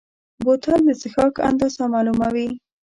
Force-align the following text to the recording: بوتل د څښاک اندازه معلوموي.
بوتل 0.43 0.79
د 0.87 0.89
څښاک 1.01 1.33
اندازه 1.49 1.83
معلوموي. 1.93 2.49